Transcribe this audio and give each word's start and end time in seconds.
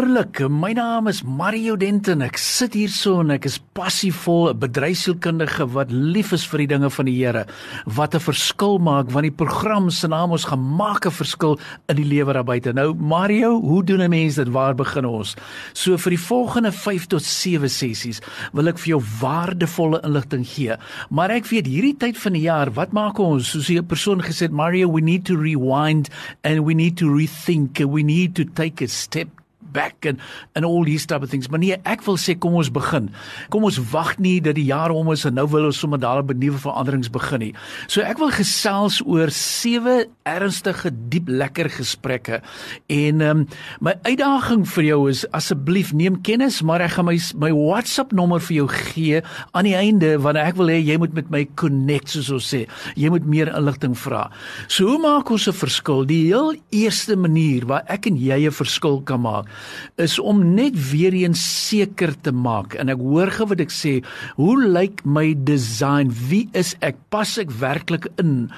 Wonderlik. 0.00 0.38
My 0.48 0.72
naam 0.72 1.10
is 1.10 1.18
Mario 1.20 1.74
Denton. 1.76 2.22
Ek 2.24 2.38
sit 2.40 2.72
hier 2.72 2.88
so 2.88 3.18
en 3.20 3.34
ek 3.34 3.44
is 3.44 3.58
passievol, 3.76 4.48
'n 4.48 4.56
bedryfsielkundige 4.56 5.66
wat 5.74 5.92
lief 5.92 6.32
is 6.32 6.46
vir 6.48 6.64
die 6.64 6.68
dinge 6.72 6.88
van 6.88 7.04
die 7.04 7.18
Here, 7.20 7.44
wat 7.84 8.14
'n 8.14 8.24
verskil 8.24 8.78
maak 8.78 9.10
want 9.12 9.28
die 9.28 9.36
program 9.44 9.90
se 9.90 10.08
naam 10.08 10.32
ons 10.32 10.48
gemaak 10.48 11.04
'n 11.04 11.10
verskil 11.10 11.58
in 11.90 11.96
die 11.96 12.08
lewe 12.08 12.32
daar 12.32 12.44
buite. 12.44 12.72
Nou 12.72 12.94
Mario, 12.94 13.60
hoe 13.60 13.84
doen 13.84 14.00
'n 14.00 14.08
mens 14.08 14.36
dit? 14.36 14.48
Waar 14.48 14.74
begin 14.74 15.04
ons? 15.04 15.36
So 15.74 15.98
vir 15.98 16.10
die 16.10 16.24
volgende 16.24 16.72
5 16.72 17.06
tot 17.06 17.22
7 17.22 17.68
sessies 17.68 18.20
wil 18.54 18.68
ek 18.68 18.78
vir 18.78 18.96
jou 18.96 19.02
waardevolle 19.20 20.00
inligting 20.02 20.46
gee. 20.46 20.76
Maar 21.10 21.30
ek 21.30 21.44
weet 21.44 21.66
hierdie 21.66 21.96
tyd 21.98 22.16
van 22.16 22.32
die 22.32 22.48
jaar, 22.48 22.72
wat 22.72 22.92
maak 22.92 23.18
ons? 23.18 23.50
Soos 23.50 23.68
'n 23.68 23.84
persoon 23.84 24.22
gesê 24.22 24.48
het, 24.48 24.52
Mario, 24.52 24.88
we 24.90 25.02
need 25.02 25.26
to 25.26 25.36
rewind 25.36 26.08
and 26.42 26.64
we 26.64 26.72
need 26.72 26.96
to 26.96 27.06
rethink. 27.06 27.78
We 27.78 28.02
need 28.02 28.34
to 28.36 28.44
take 28.44 28.82
a 28.82 28.88
step 28.88 29.39
back 29.72 30.06
and 30.06 30.20
and 30.54 30.64
all 30.64 30.84
these 30.84 31.06
type 31.06 31.22
of 31.22 31.30
things. 31.30 31.48
Maar 31.48 31.62
nee, 31.62 31.76
ek 31.88 32.04
wil 32.06 32.18
sê 32.20 32.36
kom 32.38 32.56
ons 32.58 32.70
begin. 32.72 33.10
Kom 33.52 33.64
ons 33.68 33.78
wag 33.92 34.16
nie 34.22 34.38
dat 34.44 34.56
die 34.58 34.66
jaar 34.68 34.92
om 34.94 35.10
is 35.12 35.24
en 35.28 35.36
nou 35.38 35.46
wil 35.50 35.68
ons 35.70 35.80
sommer 35.80 36.00
daar 36.00 36.22
by 36.26 36.36
nuwe 36.38 36.58
veranderings 36.60 37.10
begin 37.12 37.44
nie. 37.44 37.52
So 37.90 38.04
ek 38.06 38.20
wil 38.20 38.32
gesels 38.34 39.00
oor 39.06 39.32
sewe 39.34 40.04
ernstige, 40.28 40.92
diep 41.12 41.30
lekker 41.30 41.70
gesprekke. 41.80 42.40
En 42.90 43.20
ehm 43.20 43.44
um, 43.44 43.46
my 43.80 43.94
uitdaging 44.04 44.66
vir 44.68 44.84
jou 44.84 45.00
is 45.10 45.24
asseblief 45.36 45.92
neem 45.96 46.18
kennis, 46.26 46.60
maar 46.66 46.82
ek 46.84 46.96
gaan 46.96 47.08
my 47.08 47.16
my 47.40 47.50
WhatsApp 47.56 48.12
nommer 48.16 48.42
vir 48.44 48.60
jou 48.60 48.68
gee 48.70 49.22
aan 49.56 49.68
die 49.68 49.76
einde 49.78 50.16
want 50.22 50.38
ek 50.40 50.58
wil 50.58 50.70
hê 50.72 50.78
jy 50.80 50.98
moet 51.00 51.14
met 51.16 51.30
my 51.32 51.44
connect 51.60 52.12
soos 52.14 52.30
ons 52.34 52.50
sê. 52.54 52.64
Jy 52.98 53.10
moet 53.12 53.26
meer 53.26 53.50
inligting 53.56 53.96
vra. 53.98 54.26
So 54.68 54.88
hoe 54.90 55.00
maak 55.02 55.30
ons 55.30 55.48
'n 55.48 55.56
verskil? 55.56 56.04
Die 56.04 56.26
heel 56.26 56.54
eerste 56.70 57.16
manier 57.16 57.66
waar 57.66 57.84
ek 57.88 58.06
en 58.06 58.16
jy 58.16 58.46
'n 58.46 58.52
verskil 58.52 59.00
kan 59.02 59.20
maak 59.20 59.46
is 60.00 60.18
om 60.18 60.42
net 60.54 60.76
weer 60.90 61.14
eens 61.16 61.42
seker 61.68 62.14
te 62.22 62.32
maak 62.32 62.76
en 62.80 62.92
ek 62.92 63.02
hoor 63.02 63.32
gou 63.34 63.48
wat 63.52 63.62
ek 63.64 63.74
sê, 63.74 63.98
hoe 64.38 64.56
lyk 64.60 65.04
my 65.04 65.32
design? 65.34 66.12
Wie 66.30 66.48
is 66.56 66.74
ek? 66.84 66.98
Pas 67.10 67.36
ek 67.40 67.52
werklik 67.60 68.08
in? 68.20 68.50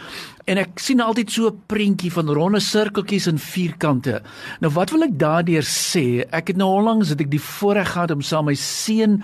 En 0.44 0.58
ek 0.58 0.80
sien 0.82 1.00
altyd 1.00 1.30
so 1.30 1.46
'n 1.48 1.60
prentjie 1.66 2.10
van 2.12 2.28
ronde 2.28 2.60
sirkeltjies 2.60 3.26
en 3.26 3.38
vierkante. 3.38 4.22
Nou 4.60 4.72
wat 4.72 4.90
wil 4.90 5.02
ek 5.02 5.18
daardeur 5.18 5.62
sê? 5.62 6.24
Ek 6.30 6.48
het 6.48 6.56
nou 6.56 6.68
onlangs 6.68 7.08
het 7.08 7.20
ek 7.20 7.30
die 7.30 7.40
voorreg 7.40 7.92
gehad 7.92 8.10
om 8.10 8.20
saam 8.20 8.44
my 8.44 8.54
seun 8.54 9.22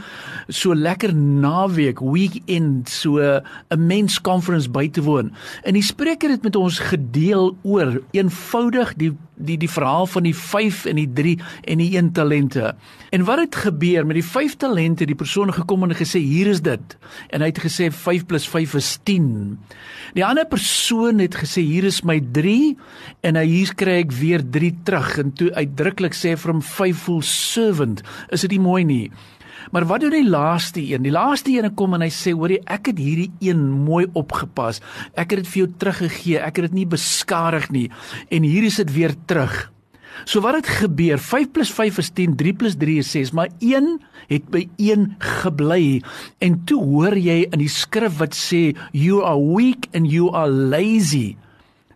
so 0.48 0.74
lekker 0.74 1.14
naweek 1.14 2.00
weekend 2.00 2.88
so 2.88 3.18
'n 3.18 3.86
mens 3.86 4.20
conference 4.20 4.70
by 4.70 4.88
te 4.88 5.02
woon. 5.02 5.32
En 5.64 5.72
die 5.72 5.82
spreker 5.82 6.30
het 6.30 6.42
met 6.42 6.56
ons 6.56 6.78
gedeel 6.78 7.56
oor 7.62 8.00
eenvoudig 8.12 8.94
die 8.96 9.16
die 9.38 9.56
die 9.56 9.70
verhaal 9.70 10.06
van 10.06 10.22
die 10.26 10.34
5 10.34 10.84
en 10.84 10.98
die 10.98 11.08
3 11.12 11.38
en 11.64 11.78
die 11.78 11.96
1 11.96 12.12
talente. 12.12 12.74
En 13.10 13.24
wat 13.24 13.38
het 13.38 13.56
gebeur 13.56 14.06
met 14.06 14.18
die 14.18 14.24
5 14.24 14.56
talente? 14.56 15.06
Die 15.06 15.14
persoon 15.14 15.52
gekom 15.54 15.82
en 15.82 15.94
gesê 15.96 16.18
hier 16.18 16.46
is 16.46 16.60
dit. 16.60 16.96
En 17.30 17.40
hy 17.40 17.46
het 17.46 17.62
gesê 17.62 17.90
5 17.92 18.26
+ 18.26 18.48
5 18.48 18.74
is 18.74 18.98
10. 19.02 19.58
Die 20.14 20.24
ander 20.24 20.46
persoon 20.46 21.07
persoon 21.08 21.24
het 21.24 21.36
gesê 21.40 21.62
hier 21.64 21.86
is 21.88 22.02
my 22.04 22.18
3 22.20 22.76
en 23.24 23.36
hy 23.38 23.44
hier 23.48 23.70
kry 23.80 24.02
ek 24.02 24.12
weer 24.12 24.42
3 24.44 24.84
terug 24.84 25.14
en 25.22 25.30
toe 25.32 25.48
uitdruklik 25.56 26.12
sê 26.12 26.34
vir 26.36 26.52
hom 26.52 26.60
faithful 26.60 27.22
servant 27.24 28.02
is 28.30 28.44
dit 28.44 28.52
nie 28.56 28.60
mooi 28.60 28.84
nie 28.84 29.10
Maar 29.72 29.84
wat 29.84 30.00
doen 30.00 30.14
die 30.14 30.24
laaste 30.24 30.80
een? 30.80 31.02
Die 31.04 31.12
laaste 31.12 31.52
een 31.52 31.74
kom 31.76 31.92
en 31.92 32.00
hy 32.00 32.08
sê 32.14 32.32
hoorie 32.32 32.60
ek 32.64 32.88
het 32.88 33.00
hierdie 33.02 33.50
een 33.50 33.58
mooi 33.84 34.06
opgepas. 34.16 34.78
Ek 35.12 35.34
het 35.34 35.42
dit 35.42 35.50
vir 35.50 35.60
jou 35.60 35.66
teruggegee. 35.82 36.38
Ek 36.40 36.56
het 36.56 36.70
dit 36.70 36.76
nie 36.78 36.86
beskadig 36.88 37.68
nie 37.74 37.88
en 38.32 38.46
hier 38.48 38.64
is 38.64 38.78
dit 38.80 38.94
weer 38.94 39.12
terug. 39.28 39.66
So 40.24 40.40
wat 40.40 40.54
het 40.54 40.66
gebeur? 40.66 41.18
5 41.18 41.48
+ 41.62 41.72
5 41.78 41.98
is 41.98 42.10
10, 42.10 42.36
3 42.36 42.52
+ 42.52 42.76
3 42.78 42.98
is 42.98 43.10
6, 43.10 43.32
maar 43.32 43.48
1 43.58 44.00
het 44.28 44.48
by 44.50 44.68
1 44.76 45.16
gebly. 45.18 46.02
En 46.38 46.64
toe 46.64 46.82
hoor 46.82 47.16
jy 47.16 47.46
in 47.50 47.58
die 47.58 47.68
skrif 47.68 48.18
wat 48.18 48.34
sê 48.34 48.76
you 48.92 49.22
are 49.22 49.38
weak 49.38 49.86
and 49.94 50.10
you 50.10 50.32
are 50.32 50.50
lazy. 50.50 51.36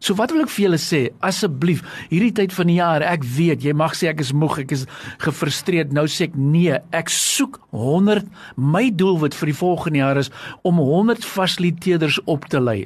So 0.02 0.16
wat 0.18 0.32
wil 0.34 0.42
ek 0.42 0.50
vir 0.50 0.64
julle 0.64 0.78
sê? 0.82 1.00
Asseblief, 1.22 1.84
hierdie 2.10 2.32
tyd 2.34 2.52
van 2.56 2.66
die 2.66 2.80
jaar, 2.80 3.04
ek 3.06 3.22
weet 3.36 3.62
jy 3.62 3.70
mag 3.72 3.94
sê 3.94 4.08
ek 4.10 4.24
is 4.24 4.32
moeg, 4.34 4.58
ek 4.64 4.72
is 4.74 4.82
gefrustreerd. 5.22 5.92
Nou 5.94 6.08
sê 6.10 6.26
ek 6.26 6.34
nee, 6.34 6.74
ek 6.90 7.12
soek 7.12 7.60
100. 7.70 8.26
My 8.58 8.88
doel 8.90 9.20
wat 9.22 9.36
vir 9.38 9.52
die 9.52 9.60
volgende 9.60 10.02
jaar 10.02 10.18
is 10.18 10.32
om 10.66 10.82
100 10.82 11.22
fasiliteerders 11.22 12.18
op 12.26 12.50
te 12.50 12.58
lei. 12.58 12.80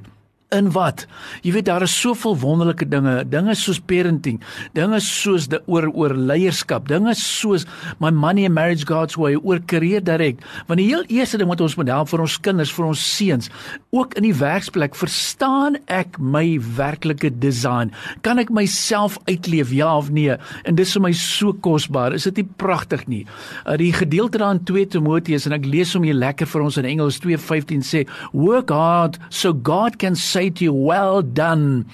In 0.54 0.68
wat? 0.70 1.08
Jy 1.42 1.56
weet 1.56 1.66
daar 1.66 1.82
is 1.82 1.90
soveel 1.90 2.36
wonderlike 2.38 2.86
dinge, 2.86 3.24
dinge 3.26 3.54
soos 3.58 3.80
parenting, 3.82 4.36
dinge 4.78 5.00
soos 5.02 5.48
die 5.50 5.58
oor 5.66 5.88
oor 5.90 6.12
leierskap, 6.14 6.84
dinge 6.86 7.16
soos 7.18 7.64
my 7.98 8.12
money 8.14 8.44
and 8.46 8.54
marriage 8.54 8.86
God's 8.86 9.16
way 9.18 9.34
oor 9.34 9.58
career 9.66 10.04
direk. 10.06 10.38
Want 10.68 10.78
die 10.78 10.86
heel 10.86 11.02
eerste 11.10 11.40
ding 11.42 11.50
wat 11.50 11.64
ons 11.66 11.74
moet 11.74 11.90
help 11.90 12.12
vir 12.12 12.22
ons 12.22 12.36
kinders, 12.38 12.70
vir 12.70 12.86
ons 12.86 13.02
seuns, 13.16 13.50
ook 13.90 14.14
in 14.20 14.28
die 14.28 14.36
werksplek, 14.38 14.94
verstaan 14.94 15.80
ek 15.90 16.20
my 16.22 16.44
werklike 16.78 17.32
design? 17.42 17.90
Kan 18.22 18.38
ek 18.38 18.54
myself 18.54 19.18
uitleef 19.26 19.74
ja 19.74 19.90
of 19.98 20.12
nee? 20.14 20.38
En 20.62 20.78
dis 20.78 20.94
vir 20.94 21.06
my 21.08 21.12
so 21.18 21.56
kosbaar. 21.58 22.14
Is 22.14 22.28
dit 22.30 22.44
nie 22.44 22.46
pragtig 22.62 23.02
nie? 23.10 23.24
Uh, 23.64 23.74
die 23.82 23.90
gedeelte 23.90 24.38
daar 24.38 24.54
in 24.54 24.62
2 24.62 24.94
Timoteus 24.94 25.50
en 25.50 25.58
ek 25.58 25.66
lees 25.66 25.98
hom 25.98 26.06
hier 26.06 26.14
lekker 26.14 26.46
vir 26.54 26.68
ons 26.68 26.78
in 26.78 26.86
Engels 26.86 27.18
2:15 27.26 27.82
sê, 27.82 28.06
"Work 28.30 28.70
hard 28.70 29.18
so 29.28 29.50
God 29.50 29.98
can 29.98 30.14
say 30.36 30.50
to 30.50 30.64
you, 30.64 30.74
Well 30.76 31.22
done. 31.22 31.88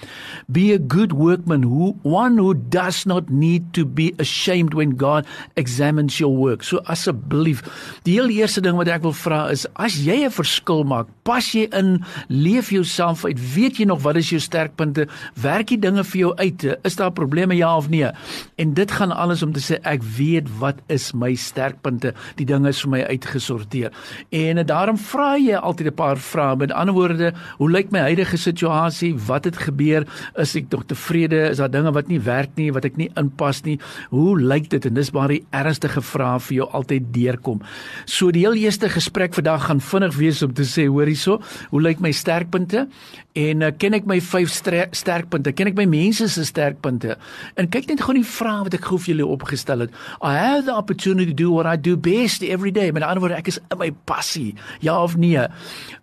Be 0.51 0.73
a 0.73 0.79
good 0.79 1.13
workman, 1.13 1.63
who, 1.63 1.95
one 2.03 2.37
who 2.37 2.53
does 2.53 3.05
not 3.05 3.29
need 3.29 3.73
to 3.73 3.85
be 3.85 4.13
ashamed 4.19 4.73
when 4.73 4.99
God 4.99 5.25
examines 5.55 6.19
your 6.19 6.35
work. 6.35 6.63
So 6.67 6.81
asseblief, 6.91 7.63
die 8.03 8.17
heel 8.17 8.27
eerste 8.33 8.61
ding 8.65 8.75
wat 8.75 8.91
ek 8.91 9.05
wil 9.07 9.15
vra 9.15 9.45
is 9.53 9.63
as 9.79 9.95
jy 10.03 10.25
'n 10.27 10.33
verskil 10.35 10.83
maak, 10.83 11.07
pas 11.23 11.45
jy 11.55 11.69
in, 11.71 12.03
leef 12.27 12.71
jouself 12.75 13.23
uit, 13.23 13.39
weet 13.55 13.79
jy 13.79 13.87
nog 13.87 14.03
wat 14.03 14.19
is 14.19 14.29
jou 14.29 14.41
sterkpunte, 14.43 15.07
werk 15.39 15.71
jy 15.71 15.79
dinge 15.79 16.03
vir 16.03 16.19
jou 16.19 16.33
uit, 16.35 16.67
is 16.83 16.99
daar 16.99 17.11
probleme 17.15 17.55
ja 17.55 17.77
of 17.77 17.89
nee? 17.89 18.11
En 18.57 18.73
dit 18.73 18.91
gaan 18.91 19.11
alles 19.11 19.43
om 19.43 19.53
te 19.53 19.63
sê 19.63 19.79
ek 19.87 20.03
weet 20.03 20.51
wat 20.59 20.83
is 20.89 21.13
my 21.13 21.33
sterkpunte, 21.35 22.13
die 22.35 22.45
dinge 22.45 22.69
is 22.69 22.81
vir 22.83 22.91
my 22.91 23.01
uitgesorteer. 23.07 23.91
En 24.31 24.59
daarom 24.65 24.97
vra 24.97 25.37
jy 25.37 25.55
altyd 25.55 25.87
'n 25.87 25.95
paar 25.95 26.17
vrae. 26.17 26.57
Met 26.57 26.71
ander 26.71 26.93
woorde, 26.93 27.33
hoe 27.57 27.71
lyk 27.71 27.91
my 27.91 27.99
huidige 27.99 28.32
huidige 28.33 28.37
situasie, 28.37 29.13
wat 29.27 29.45
het 29.45 29.57
gebeur? 29.57 30.05
Is 30.39 30.55
ek 30.55 30.71
nog 30.71 30.85
tevrede? 30.87 31.49
Is 31.51 31.57
daar 31.61 31.71
dinge 31.71 31.91
wat 31.93 32.07
nie 32.07 32.19
werk 32.19 32.55
nie, 32.57 32.71
wat 32.73 32.85
ek 32.85 32.97
nie 32.97 33.09
inpas 33.15 33.63
nie? 33.63 33.79
Hoe 34.09 34.39
lyk 34.39 34.69
dit? 34.69 34.85
En 34.85 34.93
dis 34.93 35.11
maar 35.13 35.29
die 35.29 35.43
ernstige 35.51 36.01
vrae 36.01 36.39
vir 36.39 36.55
jou 36.57 36.69
altyd 36.73 37.11
deurkom. 37.13 37.61
So 38.05 38.31
die 38.31 38.43
heel 38.45 38.57
eerste 38.57 38.89
gesprek 38.89 39.33
vandag 39.33 39.67
gaan 39.67 39.81
vinnig 39.81 40.15
wees 40.17 40.41
om 40.43 40.53
te 40.53 40.65
sê, 40.65 40.87
hoor 40.87 41.07
hierso, 41.07 41.41
hoe 41.71 41.81
lyk 41.81 42.01
my 42.01 42.11
sterkpunte? 42.11 42.87
En 43.33 43.65
uh, 43.65 43.71
ken 43.77 43.97
ek 43.97 44.05
my 44.09 44.19
vyf 44.21 44.51
sterkpunte? 44.53 45.53
Ken 45.57 45.71
ek 45.71 45.77
my 45.77 45.87
mense 45.89 46.27
se 46.29 46.45
sterkpunte? 46.45 47.17
En 47.57 47.69
kyk 47.69 47.89
net 47.89 48.03
gou 48.05 48.13
die 48.13 48.25
vrae 48.25 48.67
wat 48.67 48.77
ek 48.77 48.89
gou 48.89 48.99
vir 49.01 49.13
julle 49.15 49.29
opgestel 49.33 49.85
het. 49.85 49.95
I 50.21 50.35
have 50.37 50.65
the 50.67 50.75
opportunity 50.75 51.31
to 51.31 51.37
do 51.37 51.51
what 51.53 51.69
I 51.69 51.75
do 51.77 51.97
best 51.97 52.43
every 52.45 52.71
day. 52.73 52.91
Met 52.93 53.05
ander 53.05 53.23
woorde, 53.23 53.39
ek 53.41 53.49
is 53.49 53.59
in 53.71 53.81
my 53.81 53.89
passie. 54.09 54.53
Ja 54.85 54.99
of 55.01 55.17
nee? 55.17 55.41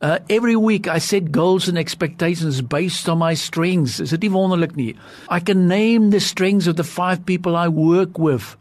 Uh 0.02 0.19
every 0.28 0.56
week 0.58 0.88
I 0.90 0.99
set 0.99 1.31
goals 1.34 1.69
and 1.70 1.78
expectations 1.78 2.19
expectations 2.22 2.61
based 2.61 3.08
on 3.08 3.19
my 3.19 3.34
strengths. 3.34 4.00
Is 4.00 4.12
nie 4.12 4.28
wonderlik 4.31 4.76
nie? 4.76 4.94
I 5.28 5.40
can 5.40 5.69
name 5.69 6.11
the 6.11 6.20
strengths 6.20 6.67
of 6.67 6.76
the 6.76 6.84
five 6.84 7.25
people 7.25 7.56
I 7.56 7.69
work 7.69 8.19
with. 8.19 8.56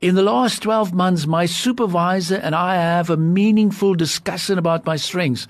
In 0.00 0.14
the 0.14 0.22
last 0.22 0.62
12 0.62 0.92
months, 0.92 1.26
my 1.26 1.46
supervisor 1.46 2.36
and 2.36 2.54
I 2.54 2.76
have 2.76 3.10
a 3.10 3.16
meaningful 3.16 3.94
discussion 3.94 4.58
about 4.58 4.86
my 4.86 4.96
strengths. 4.96 5.46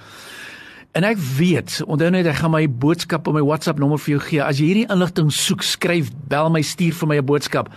En 0.90 1.04
ek 1.06 1.20
weet, 1.36 1.76
onthou 1.86 2.08
net 2.10 2.26
ek 2.26 2.40
gaan 2.40 2.50
my 2.50 2.64
boodskap 2.66 3.28
op 3.30 3.36
my 3.36 3.42
WhatsApp 3.46 3.78
nommer 3.78 4.00
vir 4.02 4.16
jou 4.16 4.22
gee. 4.24 4.40
As 4.42 4.58
jy 4.58 4.72
hierdie 4.72 4.88
inligting 4.90 5.28
soek, 5.30 5.62
skryf, 5.62 6.08
bel 6.30 6.48
my, 6.50 6.64
stuur 6.66 6.96
vir 6.98 7.08
my 7.08 7.18
'n 7.20 7.26
boodskap 7.26 7.68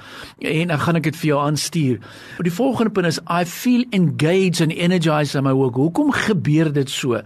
en 0.42 0.68
dan 0.68 0.80
gaan 0.80 0.95
ek 0.95 1.04
dit 1.04 1.15
vir 1.15 1.27
jou 1.27 1.39
aanstuur. 1.39 2.00
Die 2.42 2.51
volgende 2.51 2.89
punt 2.89 3.07
is 3.07 3.19
I 3.30 3.45
feel 3.45 3.86
engaged 3.92 4.62
and 4.62 4.74
energized 4.74 5.36
in 5.36 5.44
my 5.44 5.54
work. 5.54 5.75
Hoekom 5.75 6.12
gebeur 6.12 6.74
dit 6.74 6.89
so? 6.89 7.21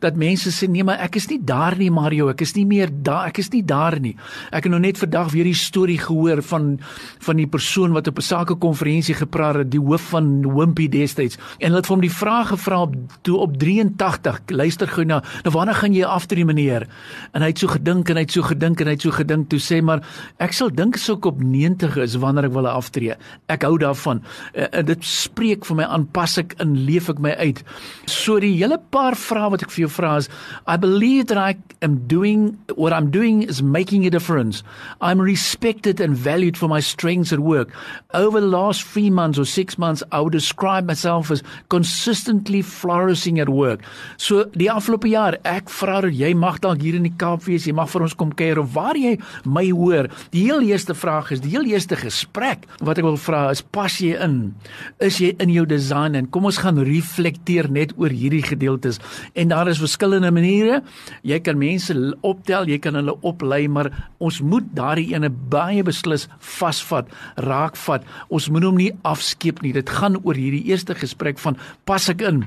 Dat 0.00 0.16
mense 0.16 0.50
sê 0.50 0.70
nee, 0.70 0.84
maar 0.84 1.00
ek 1.00 1.16
is 1.16 1.28
nie 1.28 1.40
daar 1.44 1.76
nie, 1.76 1.90
Mario. 1.90 2.28
Ek 2.28 2.40
is 2.40 2.54
nie 2.54 2.64
meer 2.64 2.88
daar. 3.02 3.26
Ek 3.26 3.38
is 3.38 3.50
nie 3.50 3.64
daar 3.64 3.98
nie. 3.98 4.16
Ek 4.52 4.62
het 4.62 4.70
nou 4.70 4.80
net 4.80 4.98
vandag 4.98 5.32
weer 5.32 5.44
die 5.44 5.54
storie 5.54 5.98
gehoor 5.98 6.42
van 6.42 6.78
van 7.18 7.36
die 7.36 7.48
persoon 7.48 7.92
wat 7.92 8.06
op 8.06 8.18
'n 8.18 8.22
sakekonferensie 8.22 9.14
gepraat 9.14 9.56
het, 9.56 9.70
die 9.70 9.80
hoof 9.80 10.08
van 10.10 10.54
Wimpy 10.54 10.88
destyds. 10.88 11.36
En 11.58 11.66
hulle 11.72 11.80
het 11.80 11.86
hom 11.86 12.00
die 12.00 12.10
vraag 12.10 12.48
gevra 12.48 12.82
op 12.82 12.94
toe 13.22 13.36
op 13.36 13.56
83. 13.56 14.40
Luister 14.46 14.86
gou 14.88 15.04
na 15.04 15.22
Nou 15.44 15.54
wanneer 15.54 15.78
gaan 15.80 15.94
jy 15.96 16.04
aftree 16.06 16.44
meneer? 16.44 16.86
En 17.32 17.42
hy 17.44 17.50
het 17.52 17.62
so 17.62 17.70
gedink 17.72 18.10
en 18.10 18.20
hy 18.20 18.24
het 18.26 18.34
so 18.34 18.44
gedink 18.46 18.80
en 18.80 18.90
hy 18.90 18.96
het 18.96 19.04
so 19.04 19.14
gedink 19.14 19.48
toe 19.52 19.60
sê 19.62 19.80
maar 19.84 20.02
ek 20.42 20.54
sal 20.56 20.70
dink 20.72 20.98
ek 21.00 21.26
op 21.28 21.40
90 21.42 21.96
is 22.02 22.16
wanneer 22.20 22.48
ek 22.48 22.54
wil 22.56 22.68
aftree. 22.68 23.16
Ek 23.52 23.64
hou 23.66 23.76
daarvan. 23.78 24.22
Uh, 24.54 24.82
dit 24.86 25.04
spreek 25.06 25.66
vir 25.68 25.78
my 25.82 25.86
aan 25.88 26.06
pas 26.14 26.36
ek 26.40 26.56
in 26.62 26.74
leef 26.86 27.10
ek 27.12 27.20
my 27.22 27.34
uit. 27.38 27.62
So 28.06 28.38
die 28.42 28.54
hele 28.56 28.78
paar 28.92 29.16
vrae 29.18 29.50
wat 29.54 29.64
ek 29.66 29.72
vir 29.74 29.86
jou 29.86 29.92
vra 29.92 30.16
is 30.20 30.28
I 30.66 30.76
believe 30.76 31.28
that 31.32 31.38
I 31.38 31.56
am 31.82 32.00
doing 32.08 32.58
what 32.76 32.92
I'm 32.92 33.10
doing 33.10 33.42
is 33.42 33.62
making 33.62 34.06
a 34.06 34.10
difference. 34.10 34.62
I'm 35.00 35.20
respected 35.20 36.00
and 36.00 36.16
valued 36.16 36.58
for 36.58 36.68
my 36.68 36.80
strengths 36.80 37.32
at 37.32 37.40
work. 37.40 37.70
Over 38.14 38.40
the 38.40 38.50
last 38.50 38.84
3 38.86 39.10
months 39.10 39.38
or 39.38 39.46
6 39.46 39.78
months 39.78 40.02
I 40.10 40.20
would 40.20 40.32
describe 40.32 40.86
myself 40.86 41.30
as 41.30 41.42
consistently 41.68 42.62
flourishing 42.62 43.40
at 43.40 43.48
work. 43.48 43.80
So 44.16 44.44
die 44.58 44.70
afgelope 44.70 45.08
jaar 45.08 45.21
ek 45.46 45.70
vra 45.70 46.00
dat 46.02 46.16
jy 46.18 46.32
mag 46.34 46.58
dalk 46.64 46.82
hier 46.82 46.96
in 46.98 47.06
die 47.06 47.14
Kaap 47.22 47.44
wees, 47.46 47.66
jy 47.68 47.74
mag 47.76 47.90
vir 47.92 48.02
ons 48.08 48.16
kom 48.18 48.32
kuier 48.34 48.58
of 48.62 48.72
waar 48.74 48.98
jy 48.98 49.14
my 49.44 49.68
hoor. 49.70 50.08
Die 50.34 50.42
heel 50.48 50.64
eerste 50.66 50.96
vraag 50.98 51.30
is, 51.36 51.42
die 51.44 51.52
heel 51.54 51.68
eerste 51.70 51.96
gesprek 51.96 52.66
wat 52.82 52.98
ek 52.98 53.06
wil 53.06 53.18
vra 53.20 53.44
is 53.52 53.62
pas 53.62 54.00
jy 54.02 54.16
in? 54.24 54.54
Is 54.98 55.20
jy 55.22 55.32
in 55.42 55.52
jou 55.54 55.64
design 55.68 56.18
en 56.18 56.28
kom 56.32 56.48
ons 56.50 56.58
gaan 56.62 56.80
reflekteer 56.82 57.68
net 57.70 57.94
oor 58.00 58.12
hierdie 58.12 58.42
gedeeltes. 58.42 58.98
En 59.38 59.52
daar 59.52 59.70
is 59.70 59.80
verskillende 59.82 60.32
maniere. 60.34 60.80
Jy 61.22 61.38
kan 61.44 61.60
mense 61.60 61.94
optel, 62.26 62.68
jy 62.70 62.78
kan 62.82 62.96
hulle 62.98 63.14
oplei, 63.26 63.66
maar 63.68 63.90
ons 64.22 64.40
moet 64.44 64.66
daardie 64.76 65.12
ene 65.14 65.30
baie 65.30 65.82
beslis 65.86 66.28
vasvat, 66.38 67.10
raakvat. 67.36 68.06
Ons 68.32 68.48
moet 68.52 68.66
hom 68.66 68.80
nie 68.80 68.90
afskeep 69.08 69.62
nie. 69.62 69.74
Dit 69.76 69.92
gaan 69.92 70.18
oor 70.22 70.38
hierdie 70.38 70.64
eerste 70.70 70.96
gesprek 70.98 71.40
van 71.42 71.58
pas 71.88 72.08
ek 72.12 72.24
in? 72.26 72.42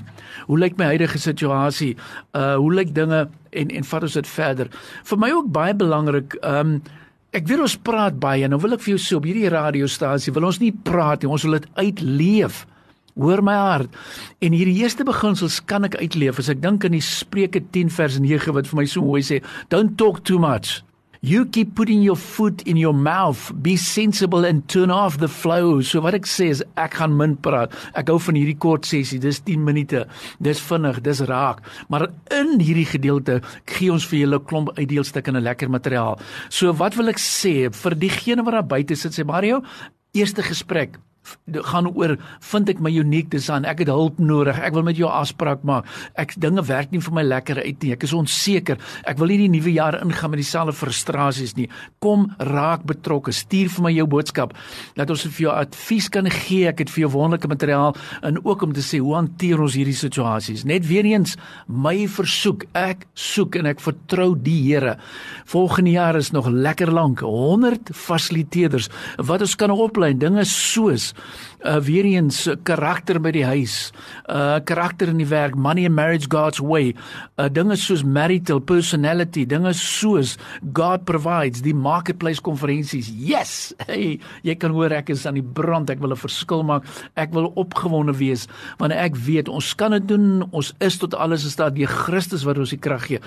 Hoe 0.49 0.59
lyk 0.59 0.77
my 0.79 0.91
huidige 0.93 1.21
situasie? 1.21 1.95
Uh 2.35 2.55
hoe 2.65 2.75
lyk 2.81 2.93
dinge 2.97 3.25
en 3.55 3.73
en 3.79 3.89
vat 3.93 4.05
ons 4.09 4.19
dit 4.19 4.29
verder? 4.35 4.69
Vir 5.05 5.21
my 5.21 5.31
ook 5.37 5.51
baie 5.53 5.75
belangrik, 5.77 6.39
ehm 6.41 6.77
um, 6.77 6.77
Ek 7.35 7.49
wil 7.49 7.65
ons 7.65 7.73
praat 7.83 8.15
baie 8.15 8.45
en 8.47 8.53
nou 8.53 8.61
wil 8.63 8.77
ek 8.77 8.83
vir 8.85 8.93
jou 8.93 9.01
sê 9.01 9.15
op 9.17 9.25
hierdie 9.27 9.49
radiostasie 9.51 10.31
wil 10.31 10.47
ons 10.47 10.61
nie 10.61 10.71
praat 10.87 11.19
nie, 11.19 11.27
ons 11.27 11.43
wil 11.43 11.57
dit 11.57 11.65
uitleef. 11.75 12.61
Hoor 13.19 13.41
my 13.43 13.55
hart. 13.59 13.97
En 14.43 14.55
hierdie 14.55 14.77
eerste 14.79 15.03
beginsels 15.07 15.57
kan 15.67 15.87
ek 15.87 15.97
uitleef 15.99 16.39
as 16.39 16.51
ek 16.51 16.61
dink 16.63 16.87
aan 16.87 16.95
die 16.95 17.03
Spreuke 17.03 17.59
10 17.75 17.91
vers 17.95 18.19
9 18.23 18.55
wat 18.55 18.71
vir 18.71 18.79
my 18.79 18.87
so 18.87 19.03
mooi 19.03 19.19
sê, 19.23 19.41
don't 19.71 19.97
talk 19.99 20.23
too 20.23 20.39
much. 20.39 20.79
You 21.25 21.47
keep 21.47 21.73
putting 21.73 22.03
your 22.03 22.15
foot 22.15 22.61
in 22.67 22.77
your 22.77 22.93
mouth. 22.93 23.51
Be 23.59 23.77
sensible 23.77 24.45
and 24.45 24.61
turn 24.69 24.91
off 24.91 25.17
the 25.17 25.27
flow. 25.27 25.81
So 25.81 26.03
wat 26.05 26.13
ek 26.13 26.27
sê 26.29 26.51
is 26.53 26.61
ek 26.77 26.99
gaan 26.99 27.15
min 27.17 27.33
praat. 27.33 27.73
Ek 27.97 28.11
hou 28.13 28.19
van 28.21 28.37
hierdie 28.37 28.53
kort 28.61 28.85
sessie. 28.85 29.17
Dis 29.23 29.39
10 29.47 29.63
minute. 29.65 30.03
Dis 30.37 30.61
vinnig, 30.61 30.99
dis 31.01 31.23
raak. 31.25 31.63
Maar 31.89 32.11
in 32.29 32.61
hierdie 32.61 32.85
gedeelte 32.91 33.39
gee 33.73 33.89
ons 33.89 34.05
vir 34.11 34.19
julle 34.19 34.37
'n 34.37 34.45
klomp 34.45 34.69
uitdeelstukke 34.77 35.33
en 35.33 35.41
'n 35.41 35.47
lekker 35.49 35.69
materiaal. 35.73 36.21
So 36.49 36.71
wat 36.77 36.93
wil 36.93 37.09
ek 37.09 37.17
sê 37.17 37.73
vir 37.73 37.97
diegene 37.97 38.45
wat 38.45 38.53
daar 38.53 38.69
buite 38.77 38.95
sit 38.95 39.17
sê 39.17 39.25
Mario, 39.25 39.63
eerste 40.13 40.45
gesprek 40.45 40.99
gaan 41.69 41.89
oor 41.91 42.15
vind 42.51 42.69
ek 42.69 42.81
my 42.83 42.91
uniek 42.91 43.29
design? 43.33 43.65
Ek 43.65 43.83
het 43.83 43.91
hulp 43.91 44.19
nodig. 44.19 44.59
Ek 44.59 44.75
wil 44.75 44.85
met 44.87 44.99
jou 44.99 45.09
afspraak 45.09 45.63
maak. 45.67 45.89
Ek 46.19 46.35
dinge 46.41 46.63
werk 46.67 46.91
nie 46.93 47.01
vir 47.03 47.15
my 47.15 47.23
lekker 47.25 47.61
uit 47.63 47.83
nie. 47.83 47.93
Ek 47.95 48.05
is 48.07 48.13
onseker. 48.15 48.79
Ek 49.07 49.19
wil 49.21 49.33
nie 49.33 49.39
die 49.45 49.51
nuwe 49.57 49.73
jaar 49.75 49.99
ingaan 50.01 50.33
met 50.33 50.41
dieselfde 50.43 50.75
frustrasies 50.75 51.55
nie. 51.57 51.67
Kom 52.03 52.29
raak 52.37 52.85
betrokke. 52.87 53.33
Stuur 53.35 53.71
vir 53.77 53.87
my 53.87 53.93
jou 53.95 54.07
boodskap. 54.09 54.55
Dat 54.97 55.11
ons 55.13 55.25
vir 55.27 55.47
jou 55.47 55.53
advies 55.53 56.09
kan 56.13 56.29
gee. 56.31 56.67
Ek 56.69 56.83
het 56.83 56.93
vir 56.93 57.05
jou 57.05 57.11
wonderlike 57.17 57.49
materiaal 57.51 57.95
en 58.25 58.39
ook 58.43 58.67
om 58.67 58.75
te 58.75 58.83
sê 58.85 59.01
hoe 59.01 59.15
hanteer 59.17 59.61
ons 59.61 59.75
hierdie 59.77 59.97
situasies 59.97 60.65
net 60.65 60.85
weer 60.87 61.07
eens 61.07 61.35
my 61.67 62.05
versoek. 62.11 62.67
Ek 62.77 63.05
soek 63.17 63.59
en 63.61 63.71
ek 63.71 63.83
vertrou 63.83 64.33
die 64.35 64.57
Here. 64.65 64.95
Volgende 65.51 65.91
jaar 65.93 66.17
is 66.17 66.31
nog 66.33 66.47
lekker 66.49 66.91
lank. 66.91 67.21
100 67.21 67.91
fasiliteerders. 67.93 68.89
Wat 69.17 69.43
ons 69.45 69.55
kan 69.59 69.73
oplei 69.73 70.13
dinge 70.17 70.45
soos 70.49 71.11
uh 71.65 71.79
weer 71.81 72.05
eens 72.05 72.45
karakter 72.63 73.19
by 73.21 73.31
die 73.33 73.45
huis, 73.45 73.91
uh 74.29 74.59
karakter 74.63 75.09
in 75.09 75.17
die 75.17 75.29
werk, 75.29 75.55
money 75.55 75.85
and 75.85 75.95
marriage 75.95 76.29
God's 76.29 76.61
way, 76.61 76.93
uh 77.37 77.49
dinge 77.49 77.77
soos 77.79 78.03
marital 78.03 78.61
personality, 78.61 79.45
dinge 79.45 79.73
soos 79.73 80.35
God 80.73 81.05
provides, 81.05 81.63
die 81.65 81.73
marketplace 81.73 82.41
konferensies. 82.41 83.09
Yes. 83.09 83.73
Hey, 83.85 84.19
jy 84.45 84.55
kan 84.59 84.73
hoor 84.75 84.93
ek 84.95 85.11
is 85.13 85.25
aan 85.25 85.39
die 85.39 85.45
brand, 85.45 85.89
ek 85.89 86.01
wil 86.03 86.13
'n 86.13 86.19
verskil 86.19 86.63
maak. 86.63 86.85
Ek 87.15 87.33
wil 87.33 87.51
opgewonde 87.55 88.13
wees 88.17 88.47
want 88.77 88.93
ek 88.93 89.15
weet 89.15 89.49
ons 89.49 89.73
kan 89.75 89.91
dit 89.91 90.07
doen. 90.07 90.45
Ons 90.51 90.73
is 90.79 90.97
tot 90.97 91.15
alles 91.15 91.43
in 91.43 91.53
staat 91.53 91.75
deur 91.75 91.87
Christus 91.87 92.43
wat 92.43 92.57
ons 92.57 92.73
die 92.73 92.81
krag 92.81 93.07
gee. 93.07 93.19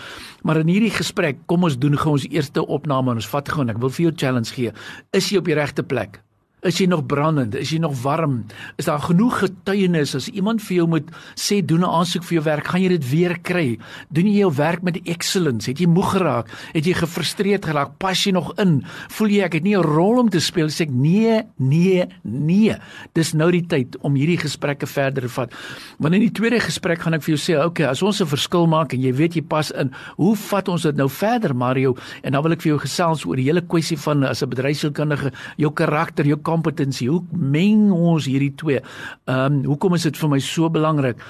Maar 0.43 0.63
in 0.63 0.69
hierdie 0.73 0.95
gesprek, 0.95 1.47
kom 1.47 1.65
ons 1.65 1.79
doen 1.79 1.97
gou 1.97 2.13
ons 2.13 2.29
eerste 2.31 2.65
opname 2.67 3.11
en 3.11 3.23
ons 3.23 3.33
vat 3.35 3.49
gou 3.49 3.63
en 3.63 3.71
ek 3.71 3.83
wil 3.83 3.91
vir 3.91 4.09
jou 4.09 4.15
challenge 4.17 4.55
gee. 4.55 4.73
Is 5.13 5.31
jy 5.31 5.39
op 5.39 5.49
die 5.51 5.59
regte 5.59 5.83
plek? 5.83 6.21
Is 6.67 6.81
jy 6.81 6.89
nog 6.91 7.05
brandend? 7.07 7.55
Is 7.55 7.71
jy 7.71 7.79
nog 7.79 7.93
warm? 8.03 8.41
Is 8.83 8.89
daar 8.89 8.99
genoeg 8.99 9.37
getuienis 9.45 10.17
as 10.19 10.27
iemand 10.27 10.59
vir 10.67 10.81
jou 10.81 10.87
moet 10.91 11.07
sê 11.39 11.61
doen 11.63 11.87
'n 11.87 11.95
aansoek 12.01 12.25
vir 12.25 12.35
jou 12.35 12.45
werk, 12.45 12.67
gaan 12.67 12.83
jy 12.83 12.89
dit 12.89 13.11
weer 13.11 13.39
kry? 13.39 13.79
Doen 14.11 14.27
jy 14.27 14.39
jou 14.39 14.53
werk 14.55 14.83
met 14.83 14.99
excellence? 15.05 15.71
Het 15.71 15.79
jy 15.79 15.87
moeg 15.87 16.11
geraak? 16.11 16.49
Het 16.75 16.85
jy 16.85 16.95
gefrustreerd 16.95 17.65
geraak? 17.65 17.99
Pas 17.99 18.25
jy 18.25 18.33
nog 18.33 18.59
in? 18.59 18.83
Voel 19.09 19.29
jy 19.29 19.43
ek 19.45 19.53
het 19.53 19.63
nie 19.63 19.77
'n 19.77 19.83
rol 19.83 20.19
om 20.19 20.29
te 20.29 20.41
speel? 20.41 20.67
Sê 20.67 20.81
ek 20.83 20.91
nee, 20.91 21.43
nee, 21.59 22.07
nee. 22.23 22.77
Dis 23.15 23.33
nou 23.35 23.51
die 23.53 23.67
tyd 23.67 23.97
om 24.03 24.15
hierdie 24.15 24.39
gesprekke 24.39 24.87
verder 24.87 25.23
te 25.23 25.29
vat. 25.29 25.55
Want 25.99 26.15
in 26.15 26.21
die 26.21 26.33
tweede 26.33 26.61
gesprek 26.61 26.99
gaan 26.99 27.15
ek 27.15 27.23
vir 27.23 27.37
jou 27.37 27.39
sê, 27.39 27.65
okay, 27.65 27.87
as 27.87 28.03
ons 28.03 28.21
'n 28.21 28.27
verskil 28.27 28.67
maak 28.67 28.93
en 28.95 29.01
jy 29.01 29.13
weet 29.13 29.35
jy 29.35 29.43
pas 29.43 29.71
in, 29.71 29.93
hoe 30.17 30.35
vat 30.35 30.69
ons 30.69 30.83
dit 30.83 30.97
nou 30.97 31.09
verder, 31.09 31.55
Mario? 31.55 31.97
En 32.25 32.33
dan 32.33 32.43
wil 32.43 32.53
ek 32.53 32.63
vir 32.63 32.71
jou 32.71 32.79
gesels 32.79 33.25
oor 33.25 33.37
die 33.37 33.45
hele 33.45 33.63
kwessie 33.63 33.97
van 33.97 34.25
as 34.25 34.43
'n 34.43 34.49
bedryfskundige, 34.49 35.33
jou 35.57 35.71
karakter, 35.71 36.27
jou 36.27 36.37
kompetensie. 36.49 37.11
Hoe 37.13 37.21
meng 37.33 37.91
ons 37.93 38.31
hierdie 38.31 38.55
twee? 38.57 38.81
Ehm 39.29 39.61
um, 39.61 39.63
hoekom 39.75 40.01
is 40.01 40.09
dit 40.09 40.17
vir 40.17 40.33
my 40.33 40.43
so 40.43 40.73
belangrik? 40.73 41.21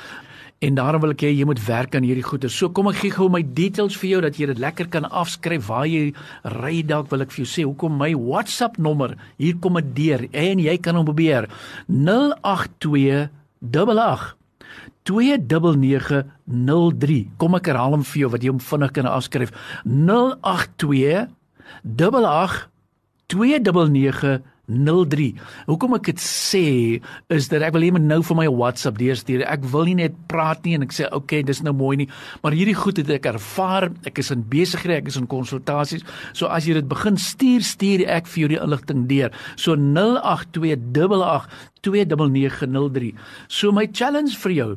En 0.58 0.74
daarom 0.74 0.98
wil 1.04 1.12
ek 1.14 1.20
hê 1.22 1.28
jy 1.30 1.44
moet 1.46 1.60
werk 1.68 1.94
aan 1.94 2.02
hierdie 2.02 2.24
goeie. 2.26 2.48
So 2.50 2.66
kom 2.74 2.90
ek 2.90 2.98
gee 2.98 3.14
gou 3.14 3.28
my 3.30 3.46
details 3.54 3.94
vir 4.00 4.10
jou 4.10 4.20
dat 4.24 4.34
jy 4.40 4.46
dit 4.50 4.58
lekker 4.58 4.88
kan 4.90 5.04
afskryf 5.06 5.68
waar 5.68 5.86
jy 5.86 6.10
ry 6.56 6.82
dalk 6.82 7.06
wil 7.12 7.22
ek 7.22 7.30
vir 7.30 7.44
jou 7.44 7.50
sê 7.52 7.62
hoekom 7.66 7.98
my 8.00 8.14
WhatsApp 8.18 8.78
nommer 8.82 9.14
hier 9.38 9.54
kom 9.62 9.78
dit 9.78 9.94
deur 10.00 10.20
en 10.32 10.58
jy 10.58 10.76
kan 10.82 10.98
hom 10.98 11.06
probeer 11.06 11.46
082 11.86 13.30
88 13.62 14.34
29903 15.06 17.38
kom 17.38 17.54
ek 17.60 17.70
herhaal 17.70 17.94
hom 17.94 18.02
vir 18.10 18.18
jou 18.24 18.30
wat 18.34 18.42
jy 18.42 18.50
hom 18.50 18.66
vinnig 18.72 18.92
kan 18.98 19.06
afskryf 19.14 19.54
082 19.86 21.30
88 21.86 22.66
29903 23.30 24.57
03. 24.68 25.32
Hoekom 25.68 25.96
ek 25.96 26.10
dit 26.12 26.20
sê 26.22 26.66
is 27.32 27.48
dat 27.52 27.64
ek 27.66 27.74
wil 27.76 27.86
hê 27.86 27.90
moet 27.96 28.04
nou 28.04 28.20
vir 28.26 28.38
my 28.42 28.48
WhatsApp 28.52 28.98
deurstuur. 29.00 29.44
Ek 29.48 29.64
wil 29.72 29.88
nie 29.88 29.98
net 30.02 30.16
praat 30.30 30.64
nie 30.66 30.76
en 30.76 30.84
ek 30.86 30.94
sê 30.96 31.08
okay, 31.14 31.42
dis 31.46 31.62
nou 31.64 31.74
mooi 31.76 31.96
nie, 32.02 32.08
maar 32.44 32.56
hierdie 32.56 32.76
goed 32.76 33.00
het 33.00 33.10
ek 33.16 33.30
ervaar. 33.32 33.88
Ek 34.08 34.20
is 34.20 34.32
in 34.34 34.44
besighede, 34.50 35.00
ek 35.00 35.08
is 35.12 35.18
in 35.20 35.28
konsultasies. 35.30 36.04
So 36.36 36.52
as 36.52 36.68
jy 36.68 36.76
dit 36.78 36.88
begin 36.90 37.16
stuur, 37.20 37.64
stuur 37.64 38.04
ek 38.18 38.28
vir 38.28 38.44
jou 38.44 38.52
die 38.54 38.62
inligting 38.62 39.08
deur. 39.10 39.32
So 39.56 39.76
08288 39.78 41.48
29903. 41.82 43.14
So 43.48 43.72
my 43.72 43.86
challenge 43.86 44.36
vir 44.44 44.56
jou 44.56 44.70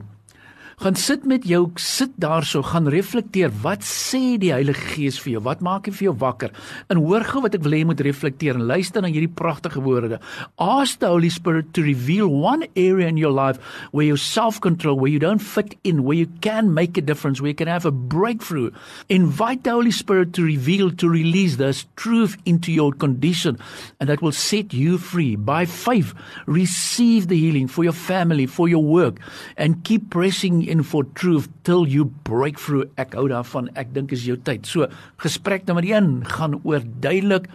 gaan 0.81 0.95
sit 0.97 1.25
met 1.29 1.43
jou 1.45 1.67
sit 1.77 2.09
daarso 2.17 2.63
gaan 2.65 2.87
reflekteer. 2.89 3.51
Wat 3.61 3.83
sê 3.85 4.39
die 4.41 4.49
Heilige 4.49 4.81
Gees 4.95 5.19
vir 5.21 5.35
jou? 5.35 5.41
Wat 5.45 5.59
maak 5.61 5.85
hy 5.85 5.91
vir 5.93 6.07
jou 6.07 6.13
wakker? 6.23 6.49
En 6.89 6.97
hoor 7.03 7.21
gou 7.27 7.43
wat 7.43 7.53
ek 7.53 7.61
wil 7.67 7.75
hê 7.75 7.81
jy 7.83 7.89
moet 7.91 8.01
reflekteer 8.01 8.57
en 8.57 8.65
luister 8.65 9.05
na 9.05 9.11
hierdie 9.13 9.29
pragtige 9.29 9.83
woorde. 9.85 10.17
Ask 10.57 10.97
the 11.03 11.11
holy 11.11 11.29
spirit 11.29 11.69
to 11.77 11.85
reveal 11.85 12.33
one 12.33 12.65
area 12.73 13.11
in 13.13 13.19
your 13.21 13.29
life 13.29 13.61
where 13.91 14.07
you 14.07 14.17
self 14.17 14.57
control 14.59 14.97
where 14.97 15.11
you 15.11 15.21
don't 15.21 15.43
fit 15.43 15.75
in 15.83 16.01
where 16.01 16.17
you 16.17 16.25
can 16.41 16.73
make 16.73 16.97
a 16.97 17.05
difference 17.05 17.37
where 17.37 17.53
you 17.53 17.59
can 17.61 17.69
have 17.69 17.85
a 17.85 17.93
breakthrough. 17.93 18.71
Invite 19.07 19.63
the 19.63 19.77
holy 19.77 19.93
spirit 19.93 20.33
to 20.33 20.41
reveal 20.41 20.89
to 20.97 21.07
release 21.07 21.61
this 21.61 21.85
truth 21.95 22.41
into 22.45 22.71
your 22.71 22.91
condition 22.91 23.59
and 23.99 24.09
that 24.09 24.23
will 24.23 24.33
set 24.33 24.73
you 24.73 24.97
free. 24.97 25.35
By 25.35 25.65
faith 25.65 26.15
receive 26.47 27.27
the 27.27 27.37
healing 27.37 27.67
for 27.67 27.83
your 27.83 27.93
family 27.93 28.47
for 28.47 28.67
your 28.67 28.83
work 28.83 29.21
and 29.57 29.83
keep 29.85 30.09
pressing 30.09 30.70
in 30.71 30.83
for 30.87 31.03
truth 31.19 31.49
till 31.67 31.85
you 31.87 32.07
break 32.23 32.57
through. 32.59 32.87
Ek 33.01 33.13
hou 33.19 33.27
daarvan. 33.31 33.69
Ek 33.75 33.91
dink 33.93 34.15
is 34.15 34.23
jou 34.25 34.37
tyd. 34.39 34.65
So, 34.69 34.87
gesprek 35.21 35.67
nommer 35.67 35.85
1 35.85 36.23
gaan 36.31 36.59
oor 36.63 36.81
duidelik 37.03 37.51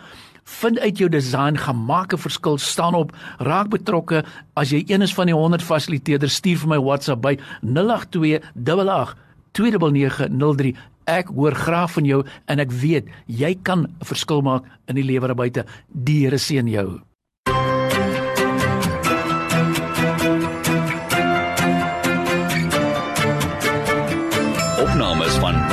vind 0.46 0.78
uit 0.78 0.99
jou 0.99 1.08
design, 1.11 1.56
gaan 1.58 1.85
maak 1.88 2.12
'n 2.12 2.23
verskil, 2.23 2.58
staan 2.58 2.94
op, 2.94 3.12
raak 3.38 3.68
betrokke. 3.68 4.25
As 4.54 4.70
jy 4.70 4.85
een 4.87 5.02
is 5.02 5.14
van 5.14 5.26
die 5.26 5.35
100 5.35 5.62
fasiliteerders, 5.62 6.35
stuur 6.35 6.58
vir 6.58 6.68
my 6.68 6.78
WhatsApp 6.78 7.23
by 7.23 7.38
082 7.62 8.40
88 8.54 9.16
29903. 9.52 10.76
Ek 11.06 11.28
hoor 11.28 11.54
graag 11.54 11.92
van 11.92 12.04
jou 12.04 12.25
en 12.46 12.58
ek 12.58 12.70
weet 12.70 13.08
jy 13.26 13.54
kan 13.62 13.87
'n 13.87 14.04
verskil 14.04 14.42
maak 14.42 14.64
in 14.88 14.94
die 14.94 15.04
lewe 15.04 15.26
daar 15.26 15.37
buite. 15.37 15.64
Die 15.88 16.25
Here 16.25 16.38
seën 16.38 16.68
jou. 16.68 17.00